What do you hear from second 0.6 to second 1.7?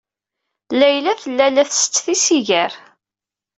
Layla tella la